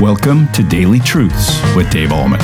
[0.00, 2.36] Welcome to Daily Truths with Dave Ahlman.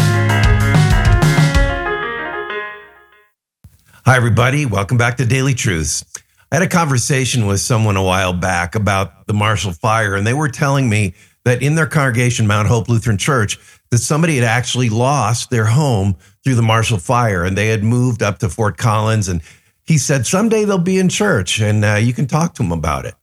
[4.06, 4.64] Hi, everybody.
[4.64, 6.02] Welcome back to Daily Truths.
[6.50, 10.32] I had a conversation with someone a while back about the Marshall Fire, and they
[10.32, 11.12] were telling me
[11.44, 13.58] that in their congregation, Mount Hope Lutheran Church,
[13.90, 18.22] that somebody had actually lost their home through the Marshall Fire, and they had moved
[18.22, 19.28] up to Fort Collins.
[19.28, 19.42] And
[19.84, 23.04] he said someday they'll be in church, and uh, you can talk to them about
[23.04, 23.14] it.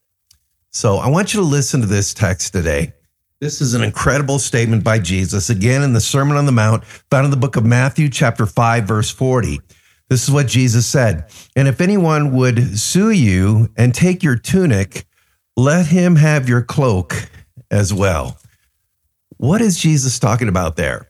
[0.70, 2.94] So I want you to listen to this text today.
[3.42, 7.24] This is an incredible statement by Jesus, again in the Sermon on the Mount, found
[7.24, 9.62] in the book of Matthew, chapter 5, verse 40.
[10.10, 11.32] This is what Jesus said.
[11.56, 15.06] And if anyone would sue you and take your tunic,
[15.56, 17.30] let him have your cloak
[17.72, 18.38] as well.
[19.38, 21.08] What is Jesus talking about there?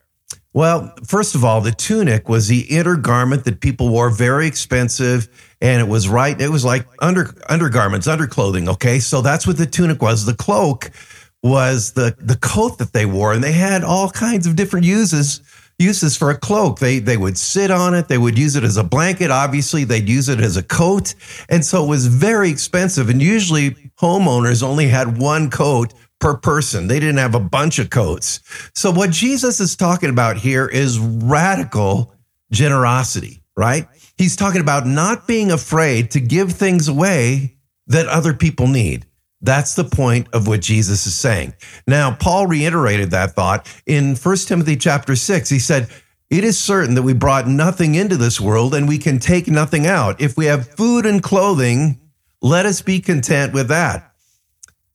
[0.54, 5.28] Well, first of all, the tunic was the inner garment that people wore, very expensive,
[5.62, 6.40] and it was right.
[6.40, 8.70] It was like under undergarments, underclothing.
[8.70, 10.26] Okay, so that's what the tunic was.
[10.26, 10.92] The cloak
[11.44, 15.42] was the the coat that they wore, and they had all kinds of different uses
[15.80, 16.80] uses for a cloak.
[16.80, 20.10] They they would sit on it, they would use it as a blanket, obviously they'd
[20.10, 21.16] use it as a coat.
[21.48, 26.88] And so it was very expensive and usually homeowners only had one coat per person.
[26.88, 28.42] They didn't have a bunch of coats.
[28.76, 32.14] So what Jesus is talking about here is radical
[32.52, 33.88] generosity, right?
[34.18, 37.56] He's talking about not being afraid to give things away
[37.88, 39.06] that other people need.
[39.42, 41.54] That's the point of what Jesus is saying.
[41.88, 45.50] Now, Paul reiterated that thought in 1 Timothy chapter 6.
[45.50, 45.88] He said,
[46.30, 49.88] It is certain that we brought nothing into this world and we can take nothing
[49.88, 50.20] out.
[50.20, 52.02] If we have food and clothing,
[52.42, 54.09] let us be content with that.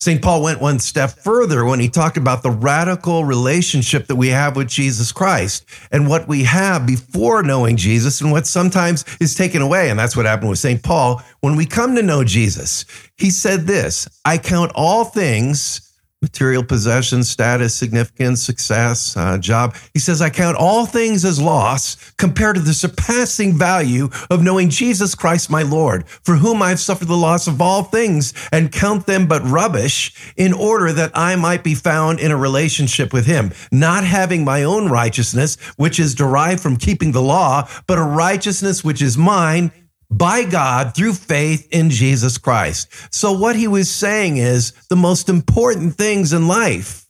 [0.00, 0.20] St.
[0.20, 4.54] Paul went one step further when he talked about the radical relationship that we have
[4.54, 9.62] with Jesus Christ and what we have before knowing Jesus and what sometimes is taken
[9.62, 9.88] away.
[9.90, 10.82] And that's what happened with St.
[10.82, 11.22] Paul.
[11.40, 12.84] When we come to know Jesus,
[13.16, 15.83] he said this I count all things
[16.24, 19.76] material possessions, status, significance, success, uh, job.
[19.92, 24.70] He says, I count all things as loss compared to the surpassing value of knowing
[24.70, 29.06] Jesus Christ, my Lord, for whom I've suffered the loss of all things and count
[29.06, 33.52] them but rubbish in order that I might be found in a relationship with him,
[33.70, 38.82] not having my own righteousness, which is derived from keeping the law, but a righteousness
[38.82, 39.70] which is mine
[40.10, 42.88] by God through faith in Jesus Christ.
[43.14, 47.06] So, what he was saying is the most important things in life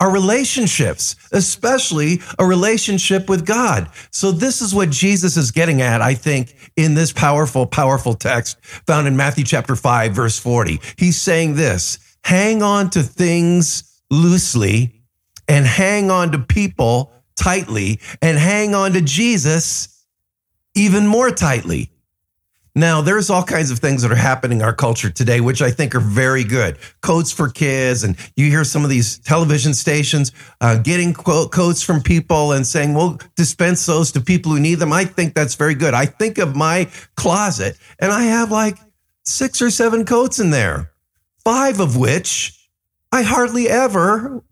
[0.00, 3.88] are relationships, especially a relationship with God.
[4.10, 8.62] So, this is what Jesus is getting at, I think, in this powerful, powerful text
[8.86, 10.80] found in Matthew chapter 5, verse 40.
[10.98, 15.02] He's saying this hang on to things loosely
[15.48, 20.06] and hang on to people tightly and hang on to Jesus
[20.74, 21.90] even more tightly.
[22.76, 25.70] Now, there's all kinds of things that are happening in our culture today, which I
[25.70, 26.76] think are very good.
[27.02, 31.84] Coats for Kids, and you hear some of these television stations uh, getting quote, codes
[31.84, 35.54] from people and saying, "We'll dispense those to people who need them." I think that's
[35.54, 35.94] very good.
[35.94, 38.76] I think of my closet, and I have like
[39.22, 40.90] six or seven coats in there,
[41.44, 42.68] five of which
[43.12, 44.42] I hardly ever,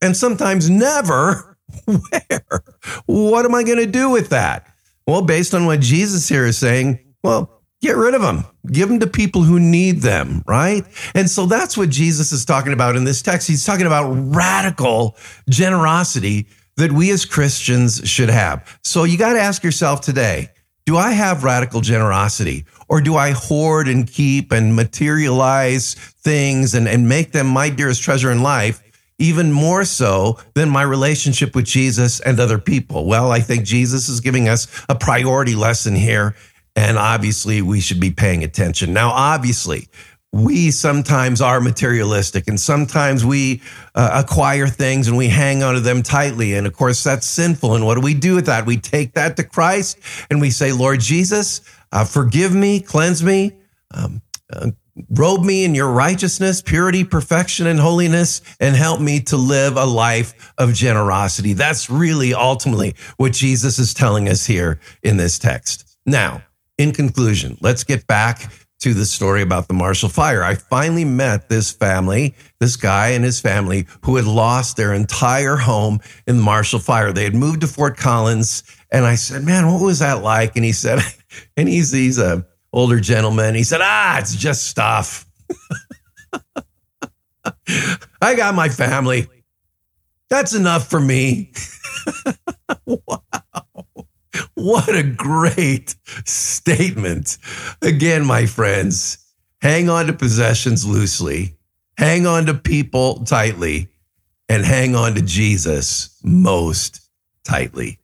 [0.00, 2.62] and sometimes never, wear.
[3.06, 4.72] What am I going to do with that?
[5.04, 7.55] Well, based on what Jesus here is saying, well,
[7.86, 10.84] get rid of them give them to people who need them right?
[11.14, 13.46] And so that's what jesus is talking about in this text.
[13.46, 15.16] He's talking about radical
[15.48, 18.78] generosity that we as christians should have.
[18.82, 20.50] So you got to ask yourself today
[20.84, 26.88] do i have radical generosity or do i hoard and keep and materialize things and,
[26.88, 28.82] and make them my dearest treasure in life
[29.18, 33.06] even more so than my relationship with Jesus and other people.
[33.06, 36.34] Well, I think Jesus is giving us a priority lesson here
[36.76, 38.92] and obviously, we should be paying attention.
[38.92, 39.88] Now, obviously,
[40.32, 43.62] we sometimes are materialistic and sometimes we
[43.94, 46.54] uh, acquire things and we hang on to them tightly.
[46.54, 47.74] And of course, that's sinful.
[47.74, 48.66] And what do we do with that?
[48.66, 49.98] We take that to Christ
[50.30, 53.52] and we say, Lord Jesus, uh, forgive me, cleanse me,
[53.94, 54.20] um,
[54.52, 54.72] uh,
[55.10, 59.84] robe me in your righteousness, purity, perfection, and holiness, and help me to live a
[59.86, 61.54] life of generosity.
[61.54, 65.98] That's really ultimately what Jesus is telling us here in this text.
[66.04, 66.42] Now,
[66.78, 70.42] in conclusion, let's get back to the story about the Marshall Fire.
[70.42, 75.56] I finally met this family, this guy and his family who had lost their entire
[75.56, 77.12] home in the Marshall Fire.
[77.12, 78.62] They had moved to Fort Collins.
[78.92, 80.56] And I said, man, what was that like?
[80.56, 81.00] And he said,
[81.56, 83.54] and he's, he's a older gentleman.
[83.54, 85.26] He said, ah, it's just stuff.
[88.20, 89.26] I got my family.
[90.28, 91.52] That's enough for me.
[92.86, 93.22] wow.
[94.56, 95.94] What a great
[96.24, 97.36] statement.
[97.82, 99.18] Again, my friends,
[99.60, 101.58] hang on to possessions loosely,
[101.98, 103.88] hang on to people tightly,
[104.48, 107.06] and hang on to Jesus most
[107.44, 107.98] tightly.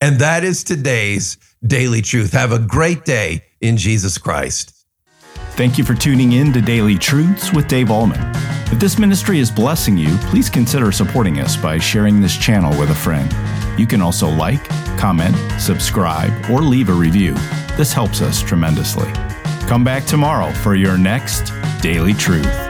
[0.00, 2.32] And that is today's daily truth.
[2.32, 4.86] Have a great day in Jesus Christ.
[5.56, 8.18] Thank you for tuning in to Daily Truths with Dave Ahlman.
[8.72, 12.90] If this ministry is blessing you, please consider supporting us by sharing this channel with
[12.90, 13.30] a friend.
[13.78, 14.66] You can also like,
[14.98, 17.34] comment, subscribe, or leave a review.
[17.76, 19.10] This helps us tremendously.
[19.68, 22.67] Come back tomorrow for your next Daily Truth.